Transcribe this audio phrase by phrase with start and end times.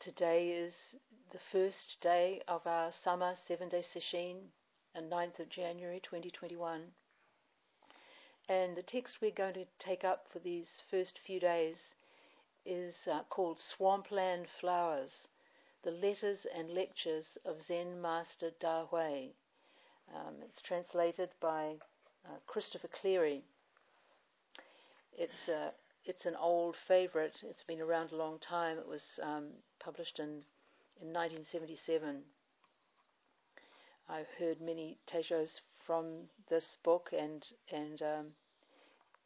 [0.00, 0.72] Today is
[1.30, 4.50] the first day of our summer seven day session,
[4.94, 6.84] and 9th of January 2021.
[8.48, 11.76] And the text we're going to take up for these first few days
[12.64, 15.28] is uh, called Swampland Flowers
[15.82, 19.34] The Letters and Lectures of Zen Master Da Hui.
[20.14, 21.74] Um, it's translated by
[22.24, 23.42] uh, Christopher Cleary.
[25.12, 25.72] It's, uh,
[26.04, 28.78] it's an old favourite, it's been around a long time.
[28.78, 30.42] It was um, published in,
[31.00, 32.22] in 1977.
[34.08, 38.26] I've heard many teishos from this book and, and um,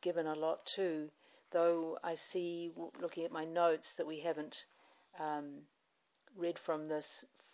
[0.02, 1.08] given a lot too,
[1.52, 4.56] though I see, looking at my notes, that we haven't
[5.18, 5.60] um,
[6.36, 7.06] read from this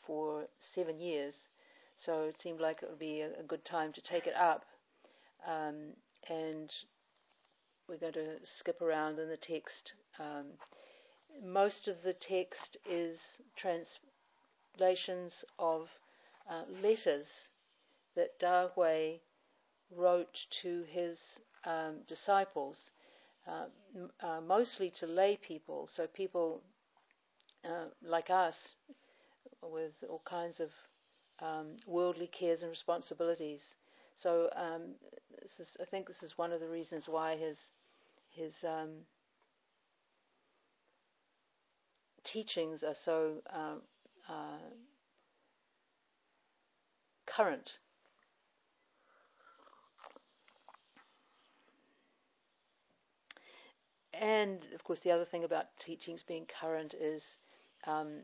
[0.06, 1.34] for seven years.
[2.04, 4.64] So it seemed like it would be a, a good time to take it up.
[5.46, 5.92] Um,
[6.28, 6.70] and
[7.90, 9.94] we're going to skip around in the text.
[10.20, 10.46] Um,
[11.44, 13.18] most of the text is
[13.56, 15.88] translations of
[16.48, 17.26] uh, letters
[18.14, 19.18] that Da Hui
[19.96, 21.18] wrote to his
[21.64, 22.78] um, disciples,
[23.48, 23.64] uh,
[23.96, 26.62] m- uh, mostly to lay people, so people
[27.64, 28.54] uh, like us
[29.62, 30.70] with all kinds of
[31.40, 33.60] um, worldly cares and responsibilities.
[34.22, 34.94] So um,
[35.42, 37.56] is, I think this is one of the reasons why his
[38.30, 38.90] his um,
[42.24, 43.82] teachings are so um,
[44.28, 44.58] uh,
[47.26, 47.70] current.
[54.12, 57.22] And of course, the other thing about teachings being current is
[57.86, 58.18] um,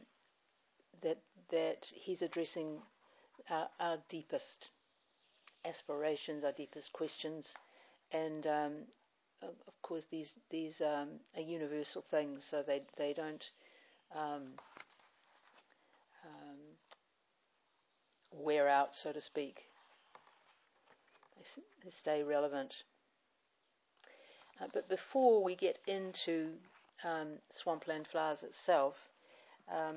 [1.02, 1.18] that
[1.50, 2.82] that he's addressing
[3.48, 4.70] our, our, deepest
[5.64, 7.46] aspirations, our deepest questions,
[8.12, 8.72] and um,
[9.42, 13.44] of course, these these um, are universal things, so they they don't
[14.14, 14.42] um,
[16.24, 16.58] um,
[18.32, 19.56] wear out, so to speak.
[21.36, 22.74] They, they stay relevant.
[24.60, 26.48] Uh, but before we get into
[27.04, 28.94] um, Swampland Flowers itself,
[29.70, 29.96] um,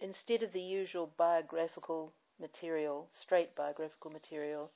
[0.00, 4.70] instead of the usual biographical material, straight biographical material,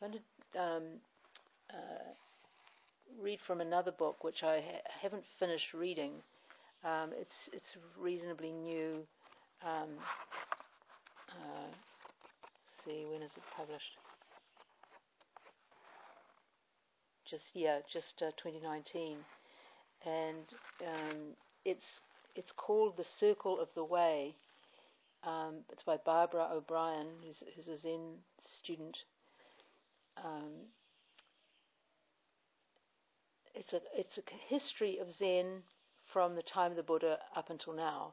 [0.00, 0.20] I'm going
[0.52, 2.14] to uh,
[3.20, 6.12] read from another book which I ha- haven't finished reading.
[6.84, 9.06] Um, it's it's reasonably new.
[9.64, 9.90] Um,
[11.30, 11.72] uh,
[12.84, 13.96] see when is it published?
[17.28, 19.16] Just yeah, just uh, 2019,
[20.04, 20.44] and
[20.86, 21.18] um,
[21.64, 22.00] it's
[22.36, 24.34] it's called The Circle of the Way.
[25.24, 28.98] Um, it's by Barbara O'Brien, who's, who's a Zen student.
[30.18, 30.52] Um,
[33.56, 35.62] it's a it's a history of Zen
[36.12, 38.12] from the time of the Buddha up until now,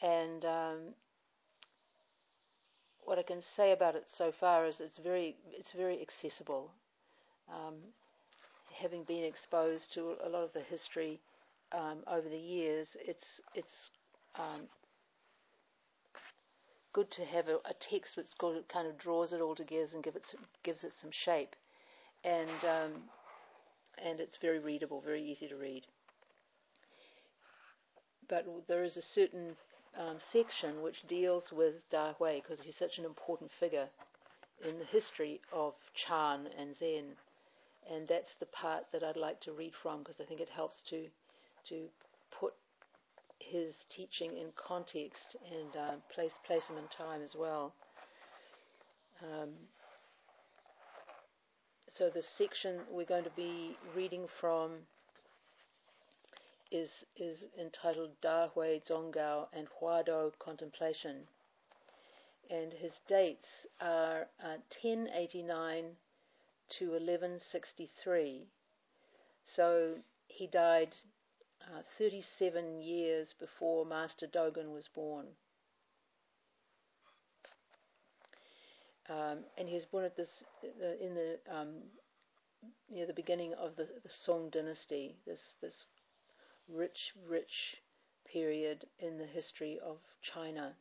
[0.00, 0.78] and um,
[3.04, 6.70] what I can say about it so far is it's very it's very accessible.
[7.52, 7.74] Um,
[8.80, 11.20] having been exposed to a lot of the history
[11.72, 13.90] um, over the years, it's it's
[14.36, 14.62] um,
[16.94, 18.34] good to have a, a text that's
[18.72, 20.24] kind of draws it all together and give it
[20.62, 21.54] gives it some shape,
[22.24, 23.02] and um,
[24.04, 25.86] and it's very readable, very easy to read.
[28.28, 29.56] But there is a certain
[29.98, 33.88] um, section which deals with Da Hui because he's such an important figure
[34.66, 37.04] in the history of Chan and Zen,
[37.92, 40.82] and that's the part that I'd like to read from because I think it helps
[40.90, 41.06] to
[41.68, 41.88] to
[42.38, 42.54] put
[43.38, 47.74] his teaching in context and uh, place place him in time as well.
[49.22, 49.50] Um,
[51.94, 54.86] so the section we're going to be reading from
[56.70, 61.28] is is entitled Da Hui Zonggao and Huado Contemplation,
[62.50, 65.96] and his dates are uh, 1089
[66.78, 68.46] to 1163.
[69.44, 69.96] So
[70.28, 70.96] he died
[71.60, 75.26] uh, 37 years before Master Dogen was born.
[79.08, 80.28] Um, and he was born at this
[81.00, 81.74] in the um,
[82.90, 85.16] near the beginning of the, the Song dynasty.
[85.26, 85.86] This this
[86.68, 87.76] rich, rich
[88.30, 90.74] period in the history of China.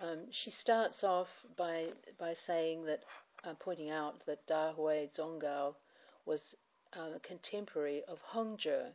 [0.00, 1.88] Um, she starts off by
[2.18, 3.00] by saying that,
[3.44, 5.74] uh, pointing out that Da Hui Zonggao
[6.26, 6.40] was
[6.96, 8.92] uh, a contemporary of Hongzhi,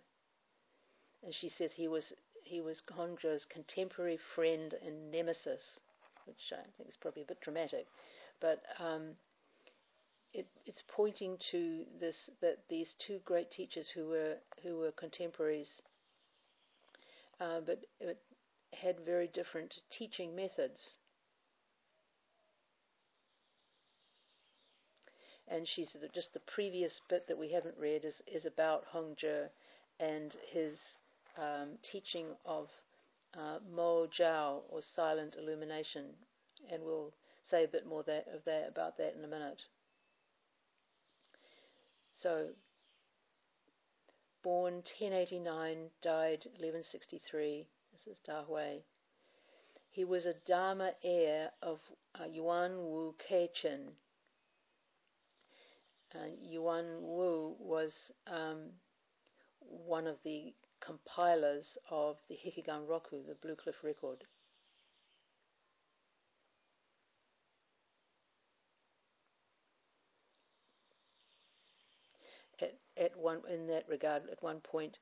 [1.23, 2.13] and she says he was
[2.43, 5.79] he was Hongzhi's contemporary friend and nemesis
[6.29, 7.87] which I think is probably a bit dramatic,
[8.39, 9.15] but um,
[10.33, 15.81] it, it's pointing to this that these two great teachers who were who were contemporaries
[17.39, 17.79] uh, but
[18.73, 20.95] had very different teaching methods.
[25.47, 28.85] And she said that just the previous bit that we haven't read is, is about
[28.93, 29.49] Hongzhi
[29.99, 30.77] and his
[31.37, 32.67] um, teaching of
[33.37, 36.05] uh, Mo Jiao, or silent illumination.
[36.71, 37.13] And we'll
[37.49, 39.61] say a bit more that, of that, about that in a minute.
[42.21, 42.47] So,
[44.43, 47.65] born 1089, died 1163.
[47.93, 48.79] This is Da Hui.
[49.91, 51.79] He was a Dharma heir of
[52.19, 53.87] uh, Yuan Wu Keqin.
[56.13, 57.93] Uh, Yuan Wu was
[58.27, 58.71] um,
[59.59, 60.53] one of the
[60.89, 64.23] compilers of the Hekigan Roku, the Blue Cliff record.
[72.59, 74.97] At, at one in that regard, at one point,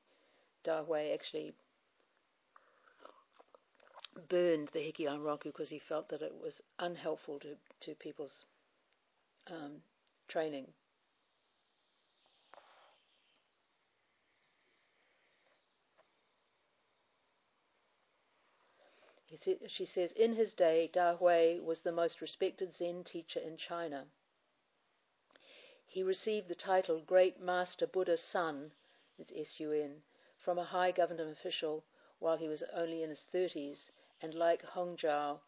[0.62, 1.54] Da Hui actually
[4.28, 8.44] burned the Hekigan Roku because he felt that it was unhelpful to, to people's
[9.50, 9.80] um,
[10.28, 10.66] training.
[19.66, 24.06] She says, in his day, Da Hui was the most respected Zen teacher in China.
[25.86, 28.72] He received the title Great Master Buddha's Son,
[29.18, 30.02] it's S-U-N,
[30.38, 31.84] from a high government official
[32.18, 33.90] while he was only in his 30s,
[34.22, 35.40] and like Hongzhou,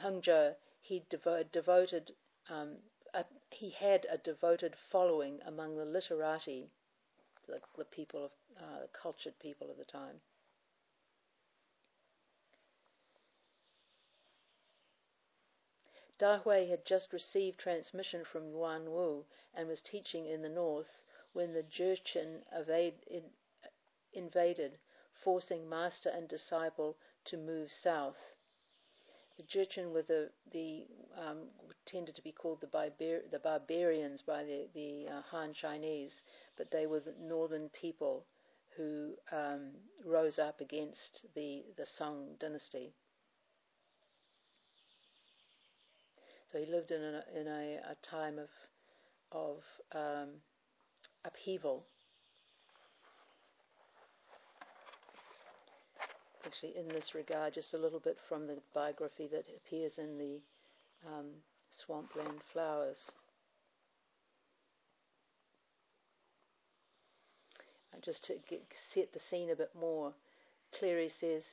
[0.00, 2.16] Hongzhou he devo- devoted,
[2.48, 2.78] um,
[3.14, 6.70] a, he had a devoted following among the literati,
[7.46, 10.20] the, the people of, uh, the cultured people of the time.
[16.20, 19.24] Da Hui had just received transmission from Yuan Wu
[19.54, 21.00] and was teaching in the north
[21.32, 22.42] when the Jurchen
[24.12, 24.78] invaded,
[25.24, 28.18] forcing master and disciple to move south.
[29.38, 30.86] The Jurchen were the, the
[31.16, 31.48] um,
[31.86, 36.12] tended to be called the, the barbarians by the, the uh, Han Chinese,
[36.58, 38.26] but they were the northern people
[38.76, 39.70] who um,
[40.04, 42.92] rose up against the, the Song dynasty.
[46.50, 48.48] So he lived in a, in a, a time of
[49.32, 49.58] of
[49.92, 50.28] um,
[51.24, 51.84] upheaval.
[56.44, 60.40] Actually, in this regard, just a little bit from the biography that appears in the
[61.06, 61.26] um,
[61.70, 62.98] Swampland Flowers.
[67.92, 68.62] And just to get,
[68.92, 70.12] set the scene a bit more,
[70.76, 71.44] Cleary says,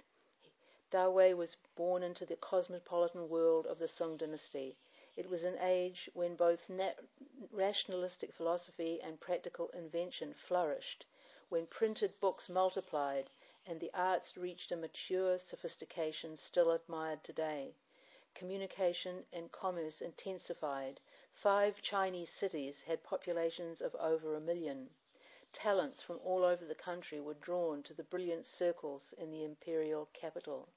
[0.89, 4.75] Da Hui was born into the cosmopolitan world of the Song dynasty
[5.17, 6.99] it was an age when both nat-
[7.51, 11.05] rationalistic philosophy and practical invention flourished,
[11.49, 13.29] when printed books multiplied
[13.65, 17.73] and the arts reached a mature sophistication still admired today.
[18.35, 20.99] Communication and commerce intensified.
[21.33, 24.89] Five Chinese cities had populations of over a million.
[25.51, 30.07] Talents from all over the country were drawn to the brilliant circles in the imperial
[30.13, 30.69] capital.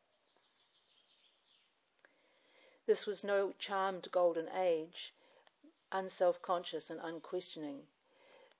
[2.90, 5.14] This was no charmed golden age,
[5.92, 7.86] unself conscious and unquestioning.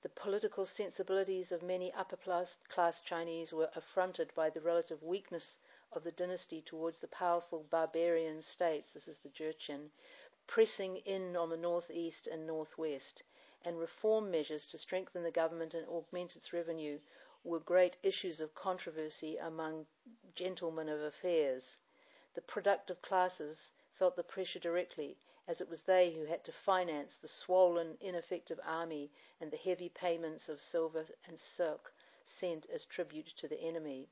[0.03, 5.59] The political sensibilities of many upper class Chinese were affronted by the relative weakness
[5.91, 9.91] of the dynasty towards the powerful barbarian states, this is the Jurchen,
[10.47, 13.25] pressing in on the northeast and northwest,
[13.65, 17.01] and reform measures to strengthen the government and augment its revenue
[17.43, 19.89] were great issues of controversy among
[20.37, 21.79] gentlemen of affairs.
[22.35, 25.15] The productive classes felt the pressure directly,
[25.47, 29.11] as it was they who had to finance the swollen, ineffective army
[29.43, 31.93] and the heavy payments of silver and silk
[32.25, 34.09] sent as tribute to the enemy.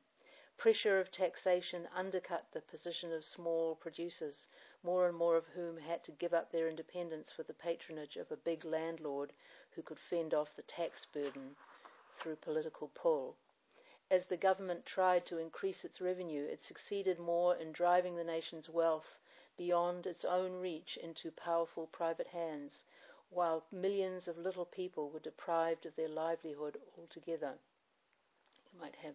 [0.58, 4.46] Pressure of taxation undercut the position of small producers,
[4.82, 8.30] more and more of whom had to give up their independence for the patronage of
[8.30, 9.32] a big landlord
[9.70, 11.56] who could fend off the tax burden
[12.20, 13.36] through political pull.
[14.10, 18.68] As the government tried to increase its revenue, it succeeded more in driving the nation's
[18.68, 19.16] wealth
[19.58, 22.84] beyond its own reach into powerful private hands,
[23.28, 27.52] while millions of little people were deprived of their livelihood altogether.
[28.72, 29.14] You might have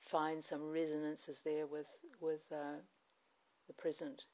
[0.00, 1.86] find some resonances there with
[2.20, 2.80] with uh,
[3.68, 4.24] the present.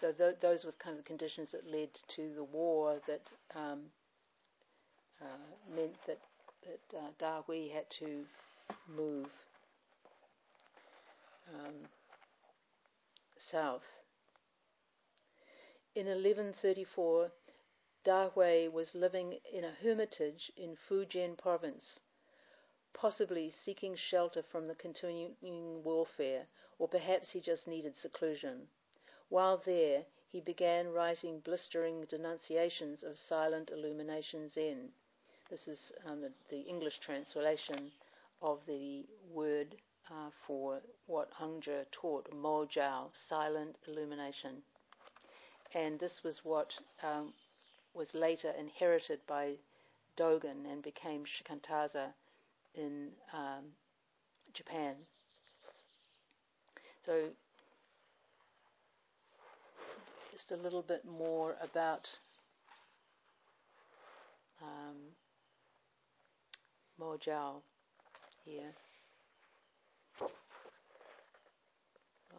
[0.00, 3.22] So th- those were kind of the conditions that led to the war that
[3.54, 3.80] um,
[5.20, 6.18] uh, meant that
[6.66, 7.10] that uh,
[7.72, 8.24] had to
[8.88, 9.28] move
[11.54, 11.88] um,
[13.50, 13.84] south.
[15.94, 17.30] In 1134,
[18.04, 22.00] Da Hui was living in a hermitage in Fujian province.
[22.94, 26.46] possibly seeking shelter from the continuing warfare,
[26.78, 28.68] or perhaps he just needed seclusion.
[29.28, 34.90] While there, he began writing blistering denunciations of silent illumination Zen.
[35.48, 37.92] This is um, the, the, English translation
[38.42, 39.76] of the word
[40.10, 44.62] uh, for what Hongzhi taught, Mojao, silent illumination.
[45.74, 46.72] And this was what
[47.02, 47.32] um,
[47.94, 49.54] was later inherited by
[50.16, 52.08] Dogen and became Shikantaza
[52.74, 53.64] in um,
[54.54, 54.94] Japan.
[57.04, 57.28] So,
[60.32, 62.08] just a little bit more about
[64.62, 64.96] um,
[66.98, 67.62] Mo Jiao
[68.44, 68.74] here.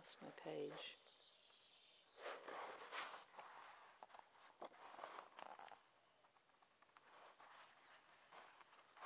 [0.10, 0.72] Lost my page.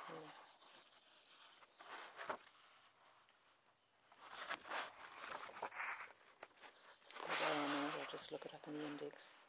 [0.08, 0.30] Yeah.
[8.10, 9.43] just look it up in the index.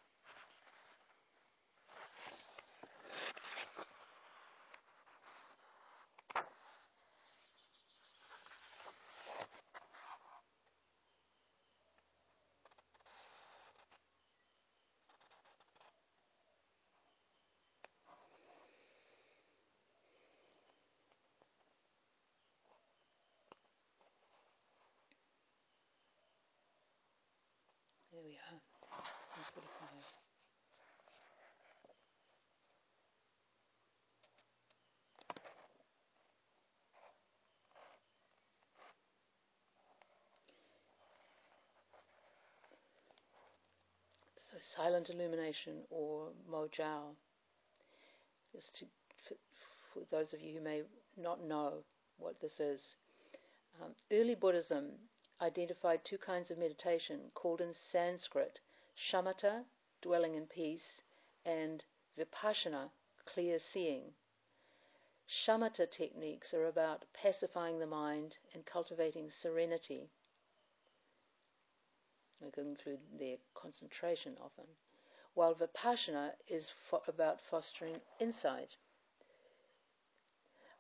[28.16, 28.60] There we are.
[44.38, 47.16] So silent illumination or mojao.
[48.54, 48.86] Just to,
[49.28, 49.36] for,
[49.94, 50.84] for, those of you who may
[51.18, 51.84] not know
[52.18, 52.96] what this is.
[53.84, 54.92] Um, early Buddhism
[55.46, 58.60] identified two kinds of meditation called in Sanskrit
[58.98, 59.64] shamatha,
[60.02, 61.02] dwelling in peace,
[61.46, 61.84] and
[62.18, 62.90] vipassana,
[63.26, 64.16] clear seeing.
[65.30, 70.10] Shamatha techniques are about pacifying the mind and cultivating serenity.
[72.42, 74.66] We can include their concentration often,
[75.36, 78.76] while vipassana is fo- about fostering insight.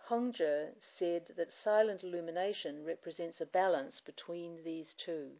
[0.07, 5.39] Hongzhi said that silent illumination represents a balance between these two.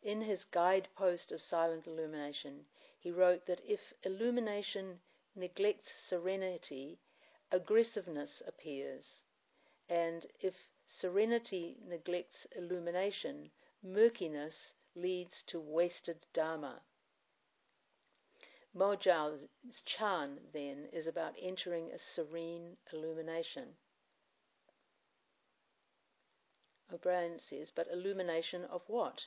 [0.00, 2.66] In his guidepost of silent illumination,
[3.00, 5.00] he wrote that if illumination
[5.34, 7.00] neglects serenity,
[7.50, 9.22] aggressiveness appears,
[9.88, 10.54] and if
[10.86, 13.50] serenity neglects illumination,
[13.82, 16.80] murkiness leads to wasted Dharma.
[18.74, 23.76] Mojiao's Chan, then, is about entering a serene illumination.
[26.92, 29.26] O'Brien says, but illumination of what?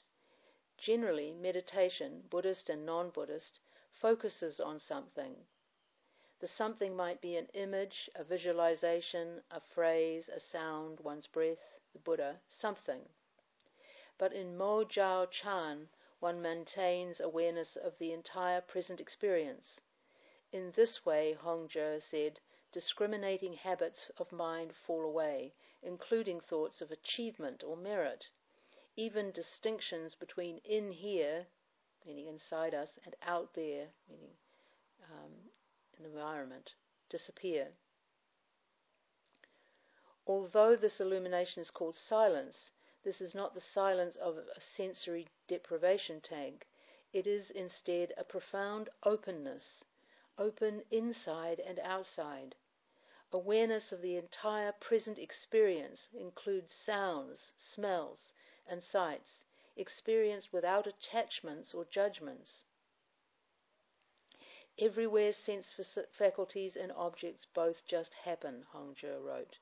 [0.78, 3.60] Generally, meditation, Buddhist and non Buddhist,
[3.92, 5.36] focuses on something.
[6.40, 12.00] The something might be an image, a visualization, a phrase, a sound, one's breath, the
[12.00, 13.08] Buddha, something.
[14.18, 15.90] But in Mo Chan,
[16.24, 19.82] one maintains awareness of the entire present experience.
[20.54, 22.40] In this way, Hongzhi said,
[22.72, 28.24] discriminating habits of mind fall away, including thoughts of achievement or merit.
[28.96, 31.46] Even distinctions between in here,
[32.06, 34.32] meaning inside us, and out there, meaning
[35.12, 35.34] um,
[35.98, 36.72] in the environment,
[37.10, 37.68] disappear.
[40.26, 42.72] Although this illumination is called silence,
[43.04, 46.66] this is not the silence of a sensory deprivation tank.
[47.12, 49.84] It is instead a profound openness,
[50.38, 52.56] open inside and outside.
[53.32, 58.32] Awareness of the entire present experience includes sounds, smells,
[58.68, 59.44] and sights,
[59.76, 62.64] experienced without attachments or judgments.
[64.80, 65.72] Everywhere sense
[66.18, 69.58] faculties and objects both just happen, Hongzhi wrote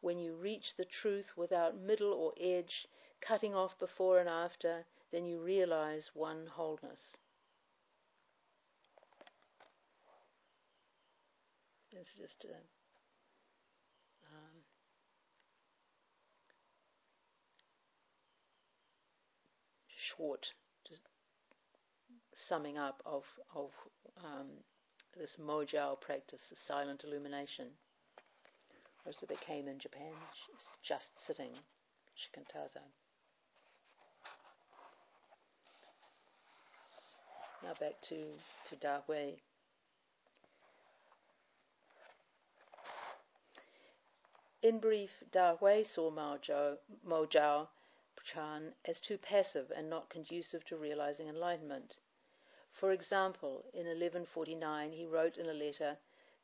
[0.00, 2.86] when you reach the truth without middle or edge,
[3.20, 7.16] cutting off before and after, then you realize one wholeness.
[11.92, 12.54] It's just a
[14.28, 14.60] um,
[20.16, 20.46] short
[20.86, 21.00] just
[22.48, 23.24] summing up of
[23.54, 23.70] of
[24.22, 24.48] um,
[25.16, 27.68] this Mojiao practice, the silent illumination
[29.08, 30.12] as it became in Japan,
[30.82, 31.52] just sitting,
[32.16, 32.82] shikantaza.
[37.62, 38.24] Now back to,
[38.68, 39.32] to Da Hui.
[44.62, 47.68] In brief, Da Hui saw Mo Zhao
[48.24, 51.96] Chan as too passive and not conducive to realizing enlightenment.
[52.72, 55.96] For example, in 1149 he wrote in a letter,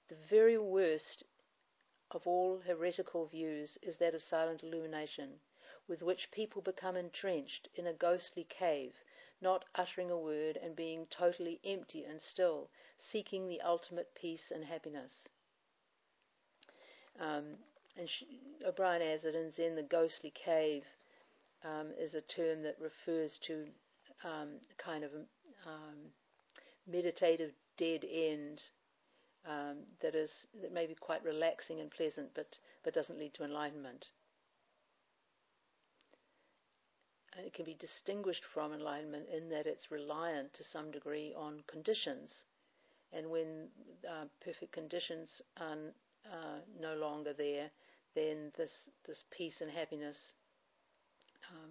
[0.08, 1.24] The very worst
[2.14, 5.40] of all heretical views is that of silent illumination,
[5.88, 8.94] with which people become entrenched in a ghostly cave,
[9.40, 14.64] not uttering a word and being totally empty and still, seeking the ultimate peace and
[14.64, 15.28] happiness.
[17.18, 17.58] Um,
[17.96, 20.84] and she, O'Brien adds that in Zen, the ghostly cave
[21.64, 23.66] um, is a term that refers to
[24.24, 25.10] um, kind of
[25.66, 26.12] um,
[26.86, 28.60] meditative dead end
[29.46, 30.30] um, that is
[30.60, 34.06] that may be quite relaxing and pleasant, but but doesn't lead to enlightenment.
[37.36, 41.62] And it can be distinguished from enlightenment in that it's reliant to some degree on
[41.66, 42.30] conditions,
[43.12, 43.68] and when
[44.08, 45.76] uh, perfect conditions are
[46.30, 47.70] uh, no longer there,
[48.14, 48.70] then this
[49.06, 50.16] this peace and happiness
[51.50, 51.70] um,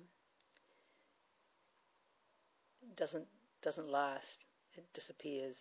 [2.98, 3.28] doesn't
[3.62, 4.40] doesn't last
[4.78, 5.58] it disappears.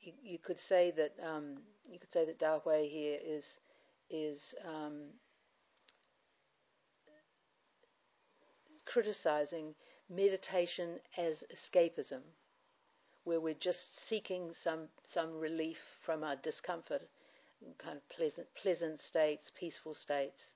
[0.00, 1.58] You, you could say that um,
[1.90, 3.44] you could say that Da Hui here is
[4.10, 5.10] is um,
[8.84, 9.74] criticizing
[10.10, 12.20] meditation as escapism,
[13.24, 17.02] where we're just seeking some some relief from our discomfort,
[17.78, 20.52] kind of pleasant pleasant states, peaceful states.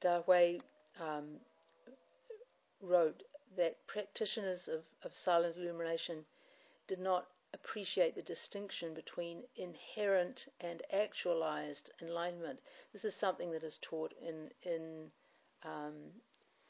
[0.00, 0.60] Da Hui
[1.00, 1.40] um,
[2.80, 3.22] wrote
[3.56, 6.24] that practitioners of, of silent illumination
[6.86, 12.60] did not appreciate the distinction between inherent and actualized enlightenment.
[12.92, 15.10] This is something that is taught in in
[15.64, 15.94] um,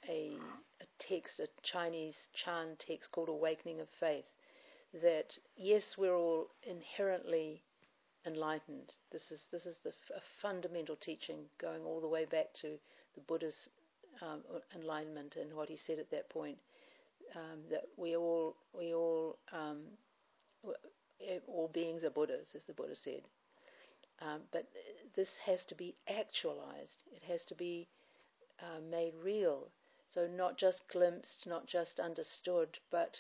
[0.09, 0.33] a,
[0.81, 4.25] a, text, a Chinese Chan text called Awakening of Faith.
[5.03, 7.63] That yes, we're all inherently
[8.25, 8.95] enlightened.
[9.13, 12.79] This is this is the a fundamental teaching going all the way back to
[13.19, 13.69] the Buddha's
[14.23, 14.41] um,
[14.75, 16.59] enlightenment and what he said at that point.
[17.35, 19.81] Um, that we all we all um,
[21.47, 23.23] all beings are Buddhas, as the Buddha said.
[24.21, 24.65] Um, but
[25.15, 27.03] this has to be actualized.
[27.15, 27.89] It has to be
[28.61, 29.69] uh, made real.
[30.15, 33.17] So not just glimpsed, not just understood, but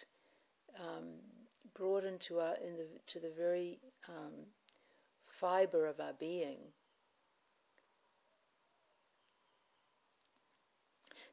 [0.80, 1.20] um,
[1.76, 3.78] brought into our in the, to the very
[5.40, 6.58] fiber of our being.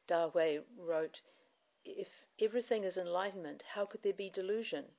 [0.06, 1.20] Da Hui wrote,
[1.84, 4.94] If everything is enlightenment, how could there be delusion?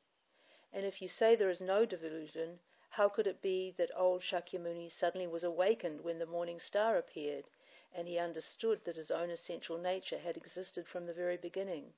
[0.73, 4.91] And if you say there is no delusion, how could it be that old Shakyamuni
[4.91, 7.45] suddenly was awakened when the morning star appeared,
[7.93, 11.93] and he understood that his own essential nature had existed from the very beginning?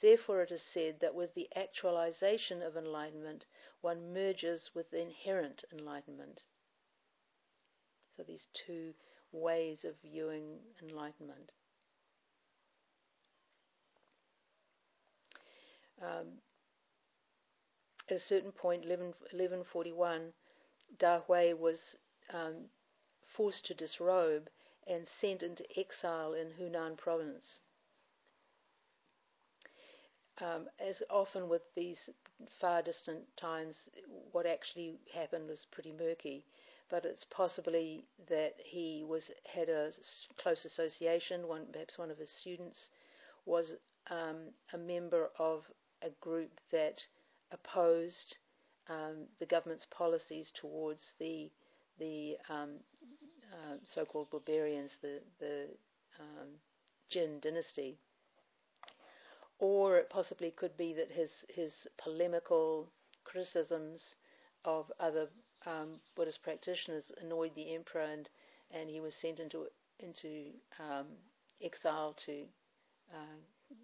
[0.00, 3.44] Therefore, it is said that with the actualization of enlightenment,
[3.82, 6.42] one merges with the inherent enlightenment.
[8.16, 8.94] So, these two
[9.32, 11.50] ways of viewing enlightenment.
[16.02, 16.26] Um,
[18.10, 20.32] at a certain point, 11, 1141,
[20.98, 21.78] Da Hui was
[22.32, 22.70] um,
[23.36, 24.48] forced to disrobe
[24.86, 27.60] and sent into exile in Hunan province.
[30.40, 31.98] Um, as often with these
[32.60, 33.76] far distant times,
[34.32, 36.44] what actually happened was pretty murky.
[36.90, 39.90] But it's possibly that he was had a
[40.38, 41.46] close association.
[41.46, 42.88] One, perhaps one of his students
[43.44, 43.74] was
[44.10, 45.64] um, a member of
[46.02, 47.00] a group that
[47.52, 48.36] opposed
[48.88, 51.50] um, the government's policies towards the
[51.98, 52.76] the um,
[53.52, 55.66] uh, so-called barbarians, the the
[56.20, 56.48] um,
[57.10, 57.98] Jin dynasty,
[59.58, 62.88] or it possibly could be that his his polemical
[63.24, 64.14] criticisms
[64.64, 65.28] of other
[65.66, 68.28] um, Buddhist practitioners annoyed the emperor, and
[68.70, 69.66] and he was sent into
[70.00, 71.06] into um,
[71.62, 72.44] exile to
[73.12, 73.74] uh,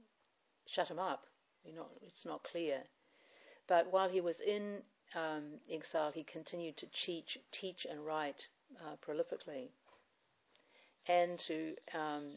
[0.66, 1.27] shut him up.
[1.72, 2.83] Not, it's not clear.
[3.66, 4.83] But while he was in
[5.14, 8.46] um, exile, he continued to teach, teach and write
[8.81, 9.68] uh, prolifically,
[11.09, 12.33] and to um,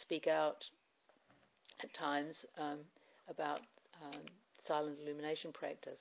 [0.00, 0.64] speak out
[1.82, 2.78] at times um,
[3.28, 3.60] about
[4.02, 4.20] um,
[4.66, 6.00] silent illumination practice.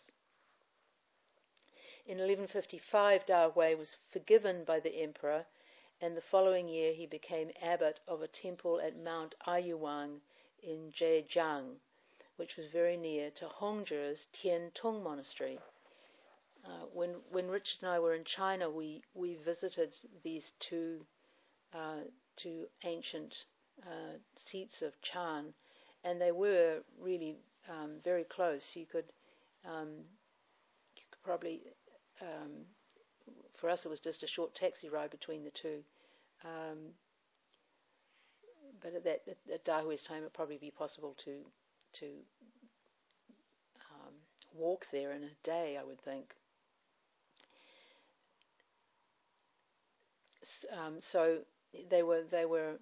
[2.05, 5.45] In 1155, Da Hui was forgiven by the emperor,
[6.01, 10.19] and the following year he became abbot of a temple at Mount Ayuwang
[10.61, 11.75] in Zhejiang,
[12.37, 15.59] which was very near to Hongzhi's Tian Tong Monastery.
[16.65, 19.93] Uh, when when Richard and I were in China, we we visited
[20.23, 21.05] these two
[21.73, 22.03] uh,
[22.37, 23.35] to ancient
[23.81, 24.17] uh,
[24.49, 25.53] seats of Chan,
[26.03, 27.35] and they were really
[27.69, 28.63] um, very close.
[28.73, 29.05] You could,
[29.65, 29.89] um,
[30.95, 31.61] you could probably,
[32.21, 32.65] um,
[33.59, 35.79] for us, it was just a short taxi ride between the two.
[36.43, 36.77] Um,
[38.81, 41.31] but at that at, at Dahui's time, it'd probably be possible to
[41.99, 42.05] to
[43.91, 44.13] um,
[44.53, 46.33] walk there in a day, I would think.
[50.71, 51.39] Um, so
[51.89, 52.75] they were they were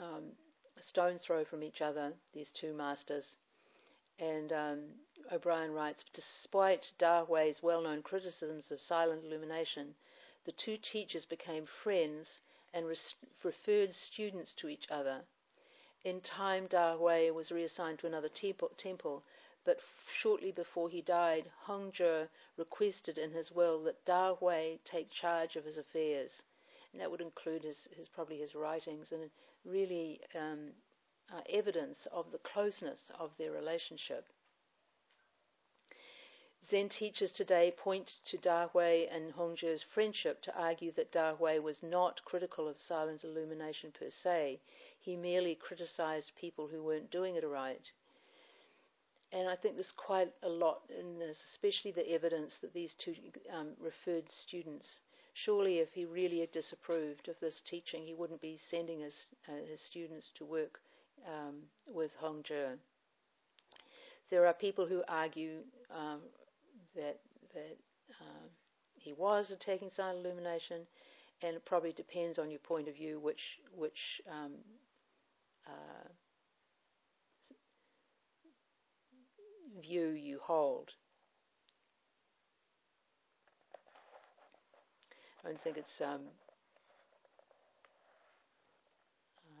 [0.00, 0.32] um,
[0.78, 3.24] a stone's throw from each other, these two masters.
[4.20, 4.78] And um,
[5.30, 9.94] O'Brien writes, despite Dahui's well-known criticisms of silent illumination,
[10.44, 12.26] the two teachers became friends
[12.74, 15.20] and res- referred students to each other.
[16.08, 19.22] In time, Dahui was reassigned to another temple,
[19.66, 19.78] but
[20.10, 25.76] shortly before he died, Hongzhi requested in his will that Dahui take charge of his
[25.76, 26.30] affairs
[26.92, 29.30] and that would include his, his probably his writings and
[29.66, 30.70] really um,
[31.30, 34.24] uh, evidence of the closeness of their relationship.
[36.70, 42.24] Zen teachers today point to Dahui and Hongzhi's friendship to argue that Dahui was not
[42.24, 44.60] critical of silent illumination per se.
[45.00, 47.90] He merely criticized people who weren't doing it right.
[49.32, 53.14] And I think there's quite a lot in this, especially the evidence that these two
[53.52, 55.00] um, referred students
[55.44, 59.14] surely if he really disapproved of this teaching, he wouldn't be sending his,
[59.48, 60.80] uh, his students to work
[61.26, 62.76] um, with Hongzhi.
[64.30, 66.20] There are people who argue um,
[66.98, 67.20] that
[67.54, 67.78] that
[68.20, 68.50] um,
[68.96, 70.82] he was attacking silent illumination,
[71.42, 74.52] and it probably depends on your point of view which which um,
[75.66, 76.08] uh,
[79.80, 80.92] view you hold.
[85.44, 86.20] I don't think it's um,
[89.48, 89.52] uh,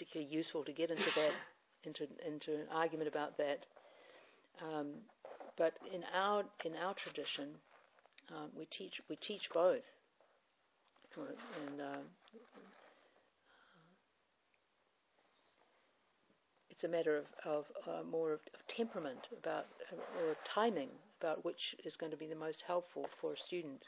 [0.00, 1.32] particularly useful to get into that
[1.84, 3.64] into into an argument about that.
[4.62, 4.92] Um,
[5.56, 7.48] but in our in our tradition,
[8.30, 9.82] um, we teach we teach both,
[11.16, 11.98] and uh,
[16.70, 20.88] it's a matter of, of uh, more of, of, temperament about uh, or timing
[21.20, 23.82] about which is going to be the most helpful for a student.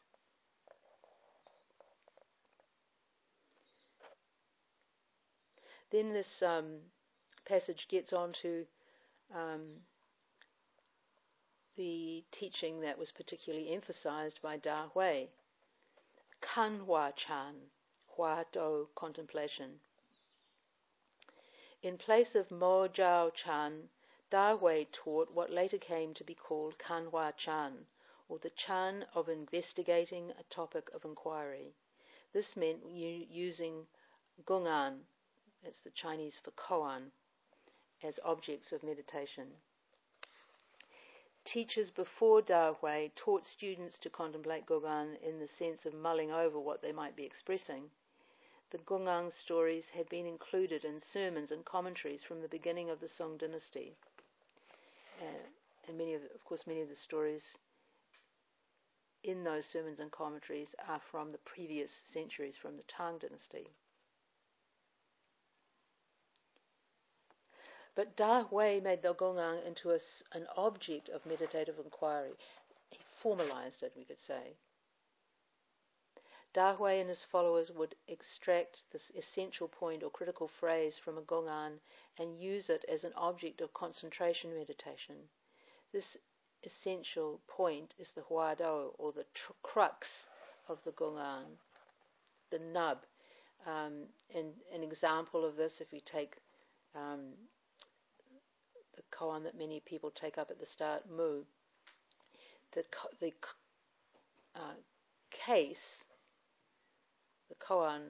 [5.92, 6.78] Then this um,
[7.44, 8.64] passage gets on to
[9.35, 9.61] um,
[11.76, 15.26] the teaching that was particularly emphasized by Da Hui,
[16.40, 17.55] Kan Hua Chan,
[18.16, 19.81] Hua Do contemplation.
[21.83, 23.90] In place of Mo Jiao Chan,
[24.31, 27.87] Da Hui taught what later came to be called Kan Kanhua Chan,
[28.31, 31.74] or the Chan of investigating a topic of inquiry.
[32.33, 33.87] This meant using
[34.46, 35.00] Gungan,
[35.62, 37.11] that's the Chinese for koan,
[38.03, 39.46] as objects of meditation.
[41.44, 46.83] Teachers before Hui taught students to contemplate Gungan in the sense of mulling over what
[46.83, 47.90] they might be expressing
[48.72, 53.09] the Gungang stories had been included in sermons and commentaries from the beginning of the
[53.09, 53.94] Song dynasty.
[55.20, 55.46] Uh,
[55.87, 57.44] and many of, of course, many of the stories
[59.25, 63.68] in those sermons and commentaries are from the previous centuries, from the Tang dynasty.
[67.94, 69.98] But Da Hui made the Gongang into a,
[70.33, 72.33] an object of meditative inquiry.
[72.90, 74.57] He formalized it, we could say.
[76.55, 81.22] Da Dahui and his followers would extract this essential point or critical phrase from a
[81.22, 81.78] gongan
[82.18, 85.16] and use it as an object of concentration meditation.
[85.92, 86.18] This
[86.62, 90.09] essential point is the huado, or the tr- crux
[90.68, 91.57] of the gongan,
[92.50, 92.98] the nub.
[93.66, 96.37] Um, and an example of this, if we take
[96.94, 97.33] um,
[99.22, 101.42] koan that many people take up at the start, mu,
[102.74, 102.85] the,
[103.20, 103.32] the
[104.56, 104.74] uh,
[105.30, 105.76] case
[107.48, 108.00] the koan,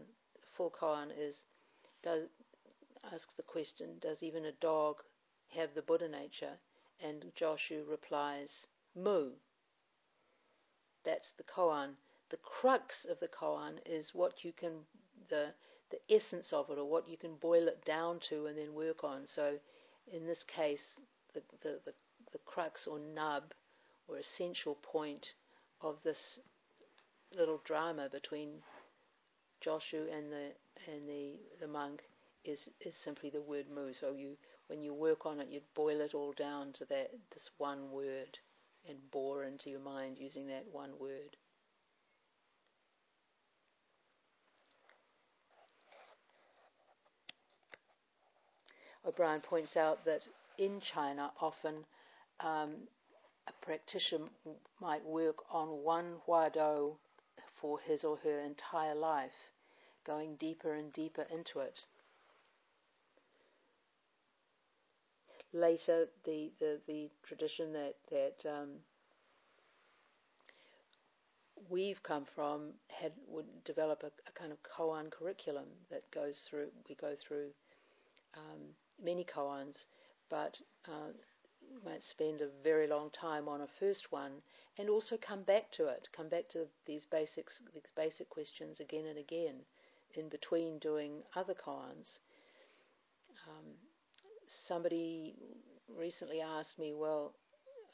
[0.57, 1.35] full koan is,
[2.03, 2.29] does,
[3.13, 4.97] asks the question, does even a dog
[5.49, 6.59] have the Buddha nature?
[7.05, 8.51] And Joshu replies,
[8.95, 9.31] Mu.
[11.05, 11.95] That's the koan.
[12.31, 14.73] The crux of the koan is what you can,
[15.29, 15.49] the,
[15.91, 19.03] the essence of it, or what you can boil it down to and then work
[19.03, 19.27] on.
[19.27, 19.59] So
[20.11, 20.83] in this case,
[21.35, 21.93] the, the, the,
[22.33, 23.53] the crux or nub
[24.09, 25.27] or essential point
[25.81, 26.39] of this
[27.37, 28.63] little drama between
[29.65, 30.51] Joshu and the
[30.91, 32.03] and the, the monk
[32.45, 33.93] is is simply the word mu.
[33.93, 34.37] So you
[34.67, 38.39] when you work on it, you'd boil it all down to that this one word
[38.89, 41.37] and bore into your mind using that one word.
[49.07, 50.23] O'Brien points out that
[50.59, 51.85] in China, often
[52.41, 52.75] um,
[53.49, 54.27] a practitioner
[54.81, 56.95] might work on one huadou
[57.61, 59.31] for his or her entire life,
[60.07, 61.79] going deeper and deeper into it.
[65.53, 68.71] Later, the, the, the tradition that, that um,
[71.69, 76.69] we've come from had would develop a, a, kind of koan curriculum that goes through.
[76.89, 77.49] We go through
[78.35, 78.63] um,
[79.03, 79.85] many koans,
[80.31, 81.13] but uh,
[81.85, 84.33] might spend a very long time on a first one
[84.79, 89.07] and also come back to it, come back to these basics, these basic questions again
[89.07, 89.57] and again
[90.15, 92.19] in between doing other koans.
[93.49, 93.75] Um,
[94.69, 95.35] somebody
[95.89, 97.35] recently asked me, well,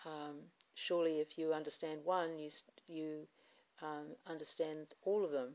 [0.04, 0.36] um,
[0.74, 2.50] surely if you understand one, you,
[2.88, 3.26] you
[3.82, 5.50] um, understand all of them.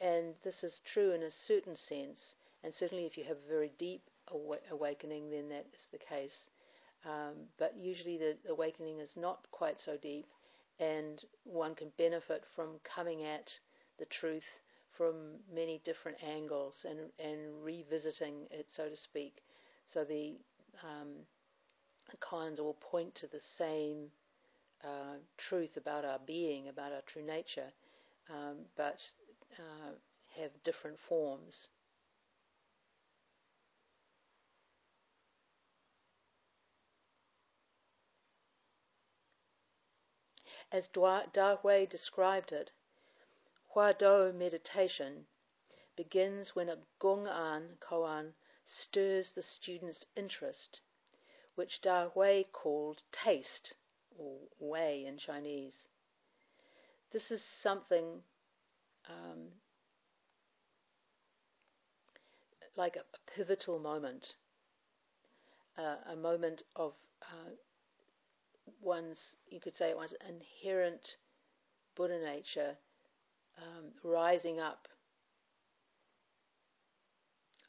[0.00, 2.18] And this is true in a certain sense,
[2.62, 4.02] and certainly if you have a very deep
[4.70, 6.36] awakening, then that is the case.
[7.04, 10.26] Um, but usually the awakening is not quite so deep,
[10.80, 13.52] and one can benefit from coming at
[13.98, 14.60] the truth
[14.96, 15.14] from
[15.54, 19.42] many different angles and, and revisiting it, so to speak.
[19.92, 20.34] So the
[20.82, 21.08] um,
[22.20, 24.10] koans will point to the same
[24.82, 27.72] uh, truth about our being, about our true nature,
[28.30, 29.00] um, but
[29.58, 29.92] uh,
[30.40, 31.68] have different forms.
[40.72, 42.70] As Da Hui described it,
[43.74, 45.26] Huadou meditation
[45.94, 50.80] begins when a Gong'an koan stirs the student's interest,
[51.54, 53.74] which Da Hui called taste,
[54.18, 55.86] or wei in Chinese.
[57.12, 58.24] This is something
[59.08, 59.52] um,
[62.76, 64.34] like a, a, pivotal moment,
[65.78, 67.50] uh, a moment of uh,
[68.80, 71.16] one's, you could say, one's inherent
[71.94, 72.76] Buddha nature
[73.58, 74.88] um, rising up.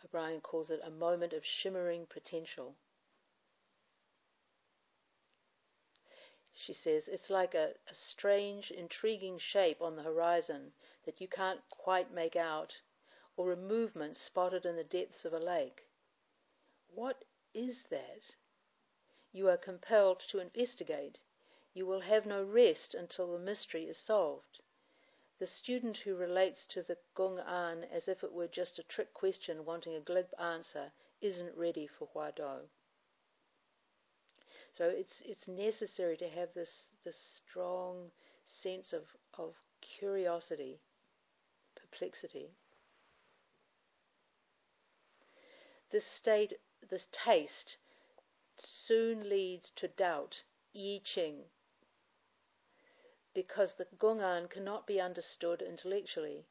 [0.03, 2.75] O'Brien calls it a moment of shimmering potential.
[6.53, 10.73] She says it's like a, a strange, intriguing shape on the horizon
[11.05, 12.73] that you can't quite make out,
[13.37, 15.81] or a movement spotted in the depths of a lake.
[16.93, 18.21] What is that?
[19.31, 21.17] You are compelled to investigate.
[21.73, 24.61] You will have no rest until the mystery is solved.
[25.39, 29.65] The student who relates to the Gong'an as if it were just a trick question
[29.65, 32.69] wanting a glib answer isn't ready for Huadou.
[34.73, 38.11] So it's it's necessary to have this this strong
[38.45, 40.79] sense of, of curiosity,
[41.75, 42.51] perplexity.
[45.91, 46.53] This state,
[46.89, 47.77] this taste
[48.61, 50.43] soon leads to doubt,
[50.73, 51.45] yi qing,
[53.33, 56.45] because the Gong'an cannot be understood intellectually.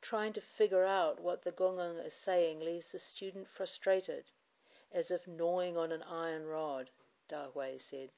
[0.00, 4.24] Trying to figure out what the Gong'an is saying leaves the student frustrated,
[4.92, 6.90] as if gnawing on an iron rod,
[7.28, 8.10] Da Hui said.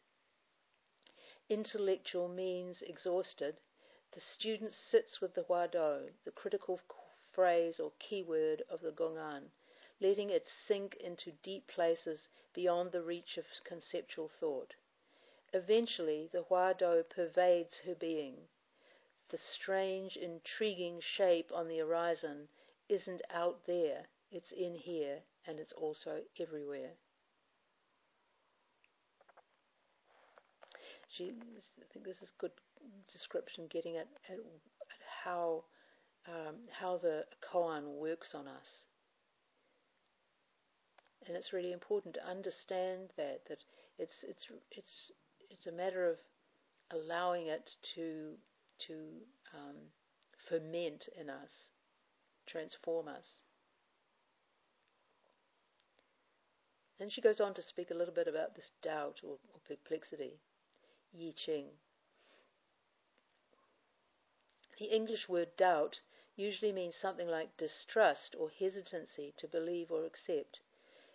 [1.48, 3.56] Intellectual means exhausted,
[4.12, 6.80] the student sits with the Huadou, the critical
[7.32, 9.50] phrase or keyword of the Gong'an,
[10.00, 14.74] letting it sink into deep places beyond the reach of conceptual thought.
[15.52, 18.34] Eventually, the Huadou pervades her being.
[19.30, 22.48] The strange, intriguing shape on the horizon
[22.88, 26.90] isn't out there, it's in here, and it's also everywhere.
[31.08, 31.32] She,
[31.78, 32.50] I think this is good
[33.12, 35.64] description, getting at, at, at how
[36.26, 38.86] um, how the koan works on us.
[41.26, 43.58] And it's really important to understand that that
[43.98, 45.12] it's it's it's
[45.50, 46.18] it's a matter of
[46.90, 48.34] allowing it to
[48.86, 48.94] to
[49.54, 49.76] um,
[50.48, 51.68] ferment in us,
[52.46, 53.26] transform us.
[56.98, 60.38] Then she goes on to speak a little bit about this doubt or, or perplexity,
[61.12, 61.66] Yi Qing.
[64.78, 66.00] The English word doubt
[66.36, 70.60] usually means something like distrust or hesitancy to believe or accept.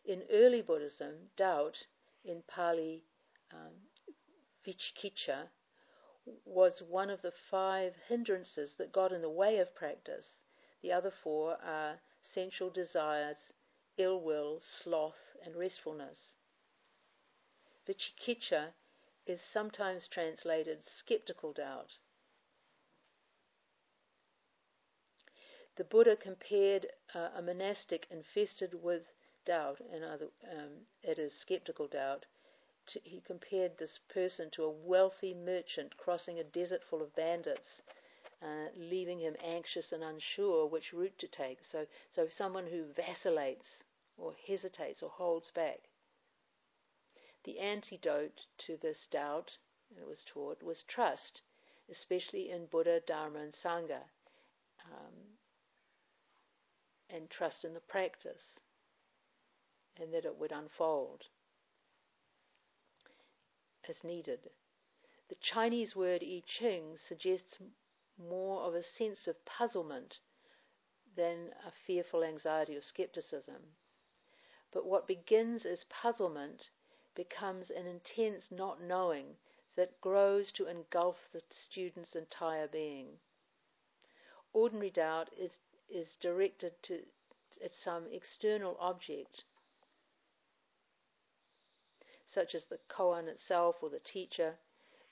[0.10, 1.86] In early Buddhism, doubt,
[2.26, 3.04] in Pali
[3.54, 3.76] um,
[4.66, 5.50] vicikiccha,
[6.46, 10.26] was one of the five hindrances that got in the way of practice.
[10.82, 12.00] The other four are
[12.34, 13.38] sensual desires,
[13.98, 15.14] ill will, sloth,
[15.46, 16.18] and restfulness.
[17.88, 18.74] Vicikiccha
[19.28, 21.92] is sometimes translated skeptical doubt.
[25.76, 29.04] The Buddha compared uh, a monastic infested with
[29.50, 30.70] doubt, and other, um,
[31.02, 32.24] it is skeptical doubt.
[32.90, 37.82] To, he compared this person to a wealthy merchant crossing a desert full of bandits,
[38.44, 41.58] uh, leaving him anxious and unsure which route to take.
[41.66, 43.66] So, so someone who vacillates
[44.18, 45.80] or hesitates or holds back.
[47.44, 49.58] The antidote to this doubt,
[49.98, 51.42] it was taught, was trust,
[51.90, 54.04] especially in Buddha, Dharma, and Sangha.
[54.86, 55.16] Um,
[57.10, 58.60] and trust in the practice
[60.00, 61.26] and that it would unfold
[63.88, 64.40] as needed.
[65.30, 67.58] The Chinese word yiqing suggests
[68.18, 70.20] more of a sense of puzzlement
[71.16, 73.62] than a fearful anxiety or skepticism.
[74.72, 76.70] But what begins as puzzlement
[77.16, 79.38] becomes an intense not knowing
[79.76, 83.08] that grows to engulf the student's entire being.
[84.54, 85.58] Ordinary doubt is
[85.90, 87.00] is directed to
[87.64, 89.44] at some external object,
[92.40, 94.56] such as the koan itself or the teacher,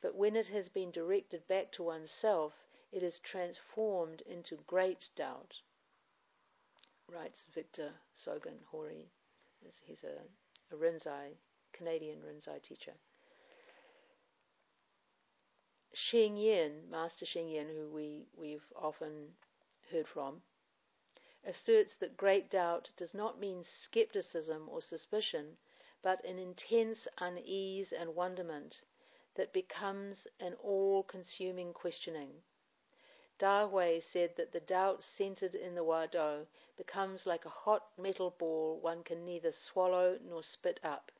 [0.01, 2.53] but when it has been directed back to oneself,
[2.93, 5.53] it is transformed into great doubt.
[7.11, 9.09] Writes Victor Sogen Hori.
[9.83, 11.31] He's a, a Rinzai,
[11.73, 12.93] Canadian Rinzai teacher.
[15.93, 19.33] Sheng Yen, Master Sheng Yen, who we, we've often
[19.91, 20.41] heard from,
[21.45, 25.57] asserts that great doubt does not mean skepticism or suspicion,
[26.03, 28.81] but an intense unease and wonderment
[29.35, 32.31] that becomes an all consuming questioning.
[33.39, 38.35] Da Hui said that the doubt centered in the Huatou becomes like a hot metal
[38.39, 41.11] ball one can neither swallow nor spit up.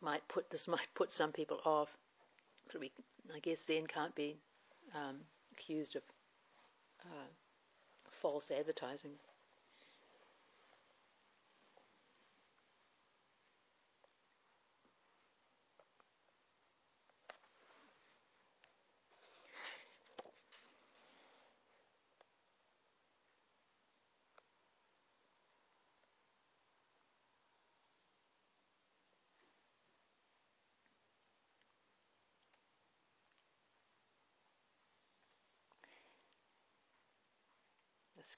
[0.00, 1.88] might put this might put some people off.
[2.72, 2.92] But we,
[3.34, 4.36] I guess, then can't be
[4.94, 5.16] um,
[5.52, 6.02] accused of
[7.04, 7.28] uh,
[8.10, 9.12] false advertising.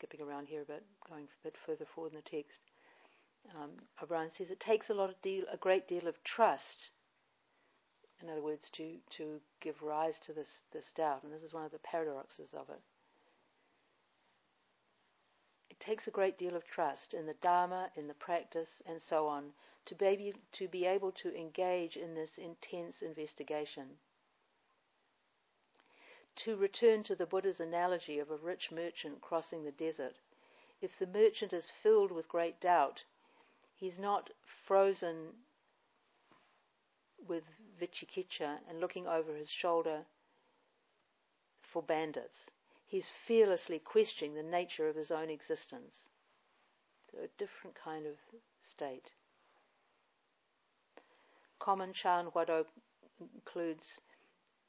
[0.00, 2.60] Skipping around here, but going a bit further forward in the text.
[3.54, 6.90] Um, O'Brien says it takes a lot of deal, a great deal of trust.
[8.22, 11.64] In other words, to to give rise to this this doubt, and this is one
[11.64, 12.80] of the paradoxes of it.
[15.70, 19.26] It takes a great deal of trust in the Dharma, in the practice, and so
[19.26, 19.52] on,
[19.86, 23.86] to be, to be able to engage in this intense investigation.
[26.37, 30.14] To return to the Buddha's analogy of a rich merchant crossing the desert,
[30.81, 33.05] if the merchant is filled with great doubt,
[33.75, 34.31] he's not
[34.66, 35.35] frozen
[37.29, 37.45] with
[37.81, 40.07] vicikiccha and looking over his shoulder
[41.73, 42.51] for bandits.
[42.87, 46.09] He's fearlessly questioning the nature of his own existence.
[47.11, 48.14] So a different kind of
[48.61, 49.11] state.
[51.59, 52.64] Common Chan Huatou
[53.35, 54.01] includes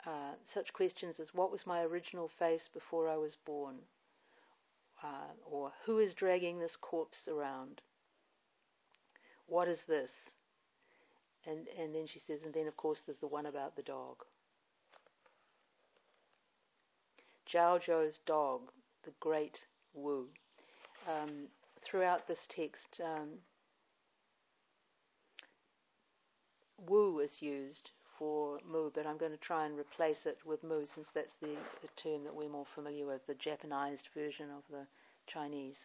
[0.05, 3.75] uh, such questions as what was my original face before I was born?
[5.03, 7.81] Uh, or who is dragging this corpse around?
[9.47, 10.11] What is this?
[11.45, 14.17] And, and then she says, and then of course there's the one about the dog.
[17.51, 18.61] Zhao Zhou's dog,
[19.03, 19.57] the great
[19.93, 20.27] Wu.
[21.07, 21.47] Um,
[21.83, 23.29] throughout this text, um,
[26.87, 30.85] Wu is used for mu, but I'm going to try and replace it with mu
[30.85, 34.85] since that's the, the term that we're more familiar with, the Japanized version of the
[35.25, 35.79] Chinese.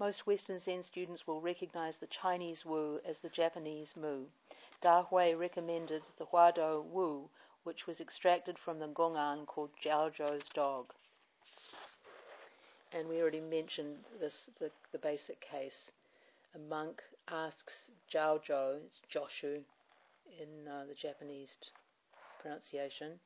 [0.00, 4.24] Most Western Zen students will recognize the Chinese Wu as the Japanese Mu.
[4.80, 7.30] Da Hui recommended the Huatou Wu,
[7.62, 10.92] which was extracted from the Gongan called Zhao Zhou's dog
[12.94, 15.90] and we already mentioned this the, the basic case.
[16.54, 17.74] A monk asks
[18.12, 19.62] Zhao Zhou, it's Joshu
[20.40, 21.56] in uh, the Japanese
[22.40, 23.20] pronunciation,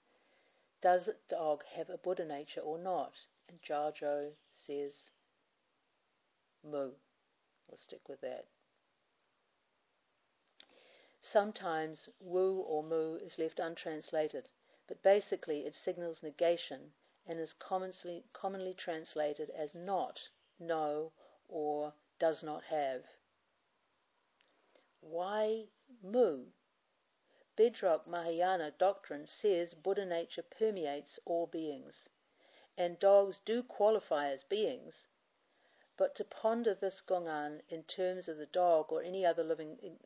[0.83, 3.13] does dog have a Buddha nature or not?
[3.49, 4.29] And Zhao Zhou
[4.67, 4.93] says,
[6.63, 6.91] Mu.
[7.69, 8.47] We'll stick with that.
[11.23, 14.49] Sometimes wu or mu is left untranslated,
[14.87, 16.93] but basically it signals negation
[17.27, 21.13] and is commonly, commonly translated as not, no,
[21.49, 23.05] or does not have.
[25.01, 25.69] Why
[26.03, 26.47] mu?
[27.57, 32.09] Bedrock Mahayana doctrine says Buddha nature permeates all beings,
[32.77, 35.07] and dogs do qualify as beings,
[35.97, 39.99] but to ponder this gongan in terms of the dog or any other living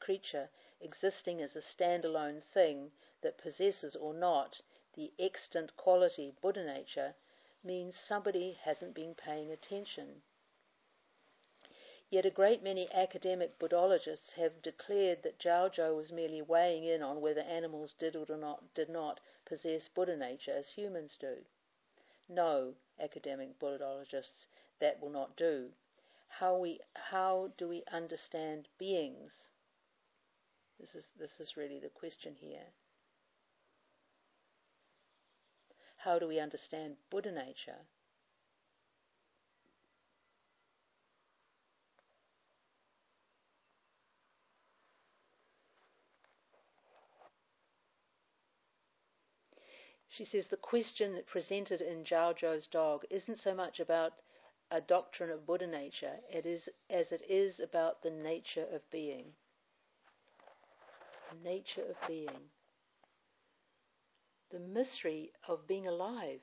[0.00, 0.50] creature
[0.80, 2.90] existing as a standalone thing
[3.22, 4.60] that possesses or not
[4.96, 7.14] the extant quality Buddha nature
[7.62, 10.22] means somebody hasn't been paying attention.
[12.08, 17.02] Yet a great many academic Buddhologists have declared that Zhao Zhou was merely weighing in
[17.02, 21.44] on whether animals did or not, did not possess Buddha nature as humans do.
[22.28, 24.46] No, academic Buddhologists,
[24.78, 25.72] that will not do.
[26.28, 29.32] How, we, how do we understand beings?
[30.78, 32.66] This is, this is really the question here.
[36.06, 37.80] How do we understand Buddha nature?
[50.08, 54.12] She says the question presented in Zhao Zhou's dog isn't so much about
[54.70, 59.34] a doctrine of Buddha nature it is, as it is about the nature of being.
[61.42, 62.50] Nature of being.
[64.56, 66.40] The mystery of being alive.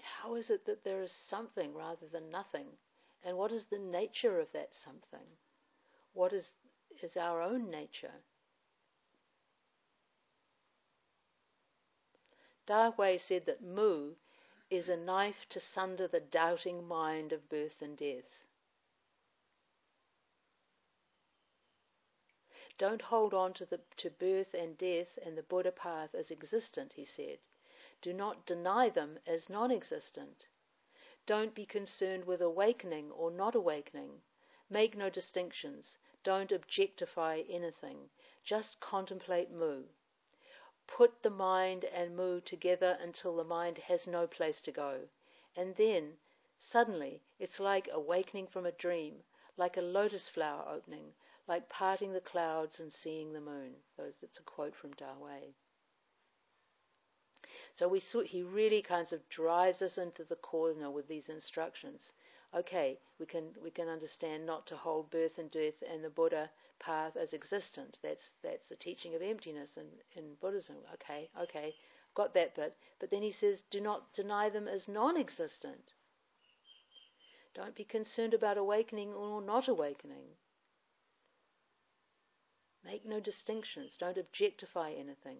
[0.00, 2.68] How is it that there is something rather than nothing?
[3.24, 5.26] And what is the nature of that something?
[6.12, 6.52] What is,
[7.02, 8.14] is our own nature?
[12.66, 14.14] Da Hui said that Mu
[14.70, 18.45] is a knife to sunder the doubting mind of birth and death.
[22.78, 26.92] Don't hold on to, the, to birth and death and the Buddha path as existent,
[26.92, 27.38] he said.
[28.02, 30.46] Do not deny them as non existent.
[31.24, 34.22] Don't be concerned with awakening or not awakening.
[34.68, 35.98] Make no distinctions.
[36.22, 38.10] Don't objectify anything.
[38.44, 39.84] Just contemplate Mu
[40.86, 45.00] put the mind and mu together until the mind has no place to go.
[45.56, 46.16] And then,
[46.60, 49.24] suddenly, it's like awakening from a dream,
[49.56, 51.12] like a lotus flower opening,
[51.48, 53.72] like parting the clouds and seeing the moon.
[53.96, 55.54] That's a quote from Da Hui.
[57.72, 62.12] So we saw, he really kind of drives us into the corner with these instructions.
[62.54, 66.50] Okay, we can we can understand not to hold birth and death and the Buddha
[66.78, 67.98] path as existent.
[68.02, 69.86] That's that's the teaching of emptiness in,
[70.16, 70.76] in Buddhism.
[70.94, 71.74] Okay, okay,
[72.14, 72.76] got that bit.
[72.98, 75.92] But then he says, do not deny them as non-existent.
[77.54, 80.24] Don't be concerned about awakening or not awakening.
[82.86, 83.96] Make no distinctions.
[83.98, 85.38] Don't objectify anything.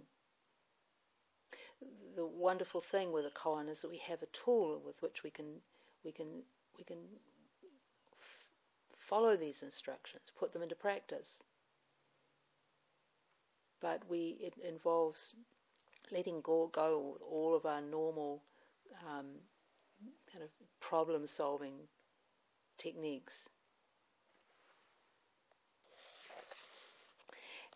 [2.17, 5.31] The wonderful thing with a koan is that we have a tool with which we
[5.31, 5.61] can
[6.05, 6.43] we can
[6.77, 6.99] we can
[9.09, 11.29] follow these instructions, put them into practice.
[13.81, 15.21] But we it involves
[16.11, 18.43] letting go, go with all of our normal
[19.07, 19.27] um,
[20.33, 21.75] kind of problem solving
[22.79, 23.33] techniques.